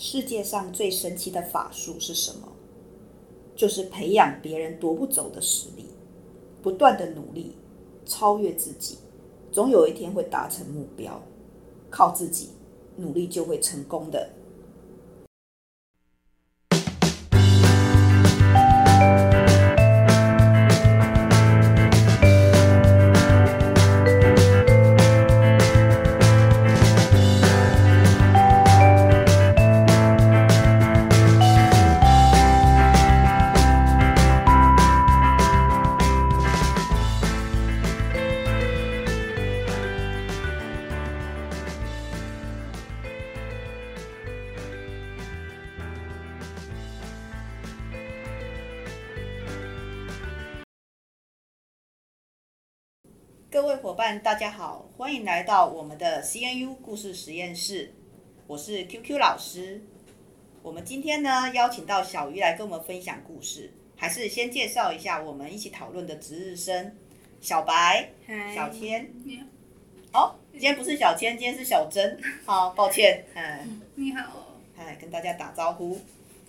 [0.00, 2.52] 世界上最神奇的法术是什么？
[3.56, 5.86] 就是培养别人夺不走的实力，
[6.62, 7.56] 不断的努力，
[8.06, 8.98] 超越自己，
[9.50, 11.20] 总有一天会达成目标。
[11.90, 12.50] 靠自己
[12.96, 14.30] 努力就会成功的。
[53.50, 57.94] 各位伙伴，大家好，欢迎来到我们的 CNU 故事实验室。
[58.46, 59.80] 我是 QQ 老师。
[60.62, 63.72] 我们今天呢，邀请到小鱼来跟我们分享故事。
[63.96, 66.94] 还是先介绍一下我们一起讨论的值日生：
[67.40, 69.10] 小白、Hi, 小千。
[69.24, 69.42] 你
[70.12, 70.20] 好。
[70.20, 72.20] 哦，今天不是小千，今天是小珍。
[72.44, 73.24] 好，抱歉。
[73.34, 73.80] 嗯。
[73.94, 74.58] 你好。
[74.76, 75.98] 哎，跟大家打招呼。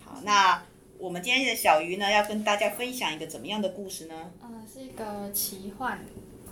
[0.03, 0.61] 好，那
[0.97, 4.31] 我们今天的小鱼呢，要跟大家分享一个怎么样的故事呢？
[4.41, 5.97] 呃，是一个奇幻。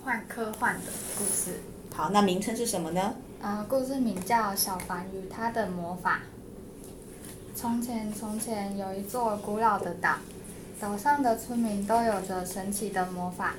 [0.08, 1.60] 幻科幻的故事。
[1.94, 3.14] 好，那名称是什么呢？
[3.42, 6.22] 呃，故事名叫《小凡与他的魔法》。
[7.54, 10.16] 从前，从前有一座古老的岛，
[10.80, 13.56] 岛上的村民都有着神奇的魔法，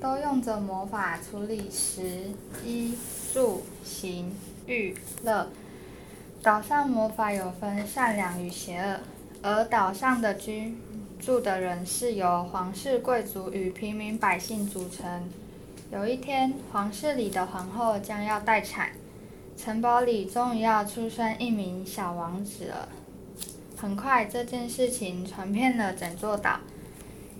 [0.00, 2.30] 都用着魔法处理食、
[2.64, 2.96] 衣、
[3.34, 4.32] 住、行、
[4.66, 5.48] 娱、乐。
[6.44, 9.00] 岛上魔法有分善良与邪恶，
[9.42, 10.76] 而岛上的居
[11.18, 15.28] 住的人是由皇室贵族与平民百姓组成。
[15.92, 18.92] 有一天，皇室里的皇后将要待产，
[19.58, 22.88] 城堡里终于要出生一名小王子了。
[23.76, 26.60] 很快，这件事情传遍了整座岛。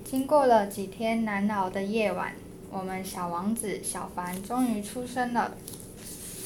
[0.05, 2.35] 经过了几天难熬的夜晚，
[2.71, 5.53] 我们小王子小凡终于出生了。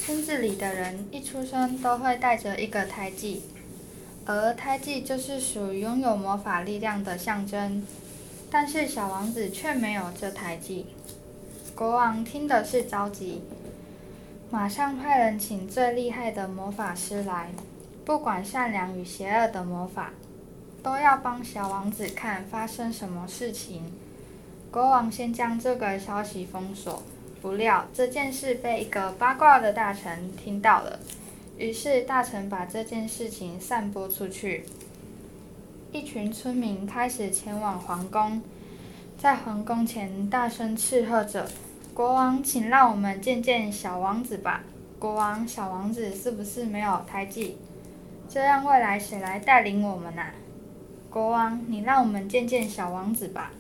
[0.01, 3.43] 村子里的人一出生都会带着一个胎记，
[4.25, 7.85] 而胎记就是属于拥有魔法力量的象征。
[8.49, 10.87] 但是小王子却没有这胎记。
[11.77, 13.43] 国王听的是着急，
[14.51, 17.51] 马上派人请最厉害的魔法师来，
[18.03, 20.13] 不管善良与邪恶的魔法，
[20.83, 23.83] 都要帮小王子看发生什么事情。
[24.71, 27.03] 国王先将这个消息封锁，
[27.43, 30.99] 不料这件事被一个八卦的大臣听到了，
[31.59, 34.65] 于是大臣把这件事情散播出去，
[35.93, 38.41] 一群村民开始前往皇宫，
[39.19, 41.47] 在皇宫前大声斥喝着。
[41.97, 44.63] 国王，请让我们见见小王子吧。
[44.99, 47.57] 国王，小王子是不是没有胎记？
[48.29, 50.35] 这样未来谁来带领我们呐、啊？
[51.09, 53.51] 国王，你让我们见见小王子吧。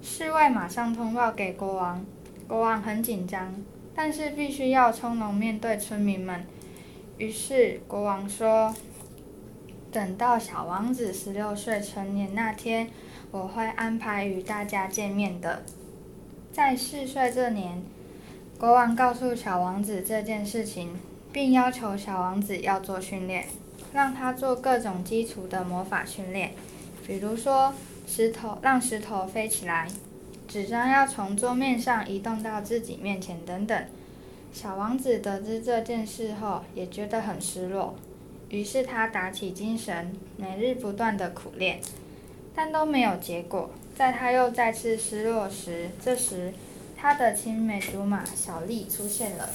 [0.00, 2.02] 侍卫马上通报给国王。
[2.48, 3.54] 国王很紧张，
[3.94, 6.42] 但是必须要从容面对村民们。
[7.18, 8.74] 于是国王说
[9.92, 12.88] ：“等到小王子十六岁成年那天，
[13.30, 15.62] 我会安排与大家见面的。”
[16.54, 17.82] 在四岁这年，
[18.60, 20.96] 国王告诉小王子这件事情，
[21.32, 23.44] 并要求小王子要做训练，
[23.92, 26.52] 让他做各种基础的魔法训练，
[27.04, 27.74] 比如说
[28.06, 29.88] 石头让石头飞起来，
[30.46, 33.84] 纸张要从桌面上移动到自己面前等等。
[34.52, 37.96] 小王子得知这件事后，也觉得很失落，
[38.48, 41.80] 于是他打起精神，每日不断的苦练，
[42.54, 43.68] 但都没有结果。
[43.94, 46.52] 在他又再次失落时，这时
[46.96, 49.50] 他的青梅竹马小丽出现了。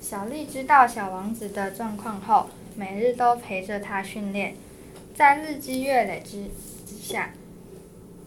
[0.00, 4.54] 小丽知道小王子的状况后，每日都陪着他训练。
[5.14, 6.44] 在日积月累之
[6.86, 7.30] 之下，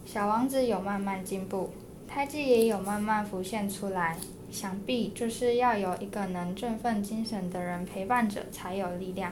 [0.05, 1.69] 小王子有慢慢进步，
[2.07, 4.17] 胎记也有慢慢浮现出来。
[4.51, 9.31] 想必就是要有一个能振奋精神的人陪伴着，才有力量。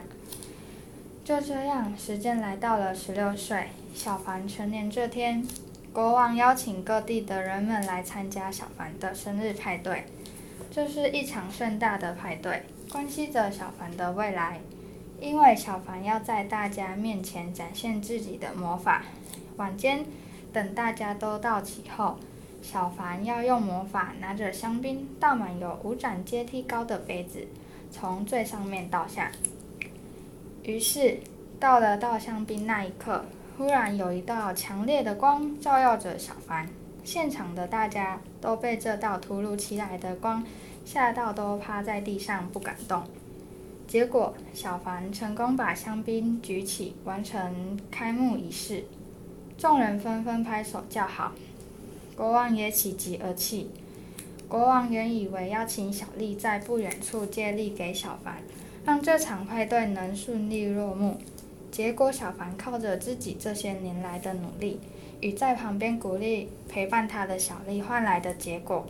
[1.24, 5.46] 就这样，时间来到了十六岁，小凡成年这天，
[5.92, 10.04] 国王邀请各地的人们来参加小凡的生日派对。
[10.70, 14.60] 这是一场盛大的派对，关系着小凡的未来，
[15.20, 19.02] 因为小凡要在大家面前展现自己的魔法。
[19.56, 20.04] 晚间，
[20.52, 22.18] 等大家都到齐后，
[22.62, 27.48] 小凡要用魔法拿着香槟倒满有五盏阶梯高的杯子，
[27.90, 29.32] 从最上面倒下。
[30.62, 31.18] 于是，
[31.58, 33.24] 到了倒香槟那一刻，
[33.58, 36.68] 忽然有一道强烈的光照耀着小凡。
[37.02, 40.46] 现场的大家都被这道突如其来的光
[40.84, 43.02] 吓到，都趴在地上不敢动。
[43.88, 48.84] 结果小凡成功把香槟举起，完成开幕仪式，
[49.56, 51.32] 众人纷纷拍手叫好，
[52.16, 53.68] 国王也喜极而泣。
[54.46, 58.36] 国王原以为要请小丽在不远处借力给小凡，
[58.84, 61.18] 让这场派对能顺利落幕。
[61.70, 64.80] 结果小凡靠着自己这些年来的努力，
[65.20, 68.86] 与在旁边鼓励陪伴他的小丽换来的结果，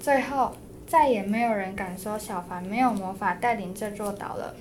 [0.00, 0.52] 最后
[0.86, 4.54] 再也没有人敢说小凡没有魔法带领这座岛了。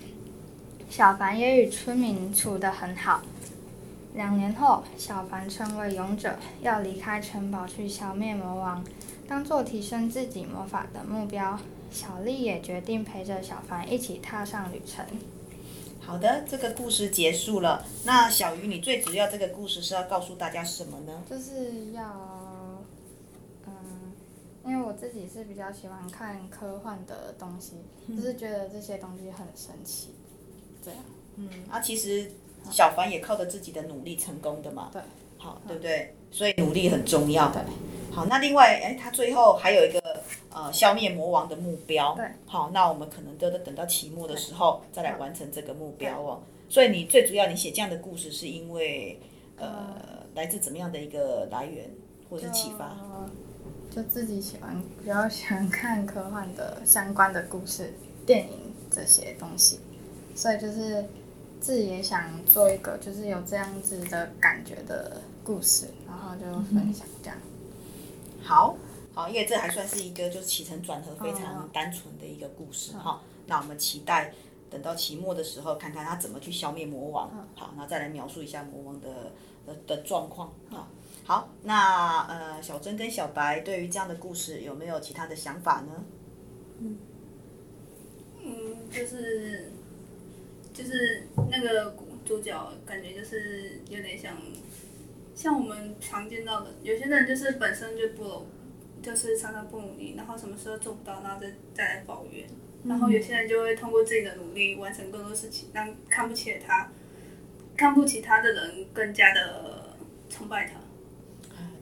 [0.89, 3.21] 小凡也与村民处得很好。
[4.13, 8.83] 两年后，小凡成为勇者，要离开城堡去消灭魔王。
[9.25, 11.57] 当做提升自己魔法的目标，
[11.89, 15.05] 小丽也决定陪着小凡一起踏上旅程。
[16.05, 17.85] 好的，这个故事结束了。
[18.03, 21.23] 那小鱼，你最主要这个故事是要告诉大家什么呢？
[21.29, 22.03] 就是要，
[23.65, 24.11] 嗯，
[24.65, 27.75] 因为我自己是比较喜欢看科幻的东西，
[28.07, 30.15] 嗯、就是觉得这些东西很神奇。
[30.83, 30.99] 这样，
[31.37, 32.31] 嗯，啊，其实
[32.69, 34.89] 小凡也靠着自己的努力成功的嘛。
[34.91, 35.01] 对。
[35.37, 36.15] 好，对不对？
[36.29, 37.49] 所以努力很重要。
[37.51, 37.61] 对。
[38.11, 39.99] 好，那另外，哎，他最后还有一个
[40.53, 42.13] 呃消灭魔王的目标。
[42.15, 42.25] 对。
[42.45, 46.41] 好，那我们可能都得等到期末的时候再来完成这个目标哦。
[46.69, 49.19] 所以你最主要你写这样的故事是因为
[49.57, 49.95] 呃
[50.35, 51.89] 来自怎么样的一个来源
[52.29, 52.97] 或者是启发？
[53.93, 57.93] 就自己喜欢比较喜欢看科幻的相关的故事、
[58.25, 59.81] 电影这些东西，
[60.33, 61.03] 所以就是
[61.59, 67.37] 自己也想做一个就是有这样子的感觉的故事，然后就分享这样。
[67.37, 67.51] 嗯
[68.43, 68.75] 好
[69.13, 73.19] 好，因为这还算是一个就是起承转合非常单纯的一个故事哈、哦。
[73.47, 74.33] 那我们期待
[74.69, 77.29] 等到期末的时候，看看他怎么去消灭魔王。
[77.55, 79.33] 好，那再来描述一下魔王的
[79.65, 80.87] 的的状况啊。
[81.25, 86.03] 好，那呃，小珍跟小白对于这样的故事有没有其他的想法呢？
[86.79, 86.97] 嗯，
[88.41, 89.71] 嗯，就是
[90.73, 94.35] 就是那个主角感觉就是有点像。
[95.33, 98.45] 像我们常见到的，有些人就是本身就不，
[99.01, 102.47] 就是常常不努力，然后什么事都做不到，然后再再来抱怨。
[102.85, 106.91] 然后有些人就会通过自己的努力完成更多事情，让看不起他，
[107.75, 109.95] 看不起他的人更加的
[110.29, 110.79] 崇拜他。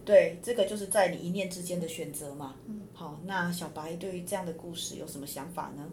[0.06, 2.56] 对，这个就是在你一念之间的选择嘛。
[2.68, 2.82] 嗯。
[2.94, 5.90] 好，那小白对于这样的故事有什么想法呢？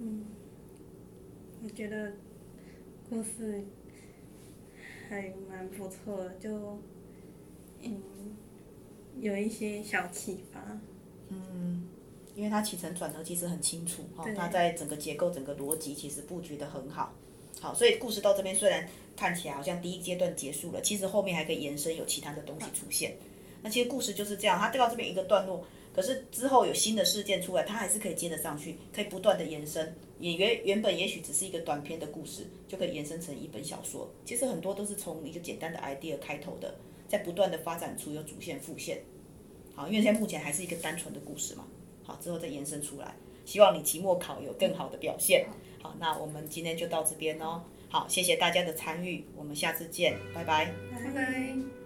[0.00, 0.24] 嗯，
[1.62, 2.12] 我觉得
[3.08, 3.64] 故事。
[5.10, 6.50] 还蛮不错的，就
[7.80, 8.02] 嗯，
[9.20, 10.78] 有一些小启发。
[11.28, 11.86] 嗯，
[12.34, 17.14] 因为它起承转合其实很清楚哈，它在整个结构、整个逻辑其实布局得很好。
[17.60, 23.16] 好，所以故事到这边虽然看起来好像第一阶段结束了，其实后面还可以延伸，有其他的东西出现。
[23.62, 29.92] 那其实故事就是这样，它掉到这边一个段落，可是之后有新的事件出来，它还是可以接得上去，可以不断的延伸。
[30.20, 34.08] 也原原本也许只是一个短篇的故事，就可以延伸成一本小说。
[34.24, 36.74] 其实很多都是从一个简单的 idea 开头的，
[37.08, 39.02] 在不断的发展出有主线副线。
[39.74, 41.66] 好，因为现在目前还是一个单纯的故事嘛。
[42.04, 45.46] 好，之后再延伸出来，希望你期末考有更好的表现。
[45.82, 47.62] 好，那我们今天就到这边哦。
[47.88, 50.74] 好，谢谢大家的参与，我们下次见，拜拜。
[50.92, 51.77] 拜拜。